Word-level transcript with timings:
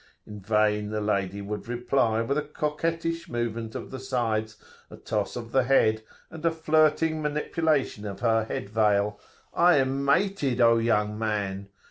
In 0.25 0.39
vain 0.39 0.89
the 0.89 0.99
lady 0.99 1.43
would 1.43 1.67
reply, 1.67 2.23
with 2.23 2.35
a 2.35 2.41
coquettish 2.41 3.29
movement 3.29 3.75
of 3.75 3.91
the 3.91 3.99
sides, 3.99 4.57
a 4.89 4.97
toss 4.97 5.35
of 5.35 5.51
the 5.51 5.65
head, 5.65 6.01
and 6.31 6.43
a 6.43 6.49
flirting 6.49 7.21
manipulation 7.21 8.07
of 8.07 8.21
her 8.21 8.45
head 8.45 8.67
veil, 8.67 9.19
[p.175]"I 9.55 9.75
am 9.75 10.03
mated, 10.03 10.59
O 10.59 10.79
young 10.79 11.19
man!" 11.19 11.67